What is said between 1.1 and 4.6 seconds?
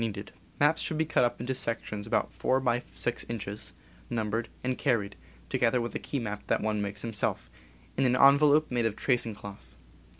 up into sections about 4 by 6 inches, numbered,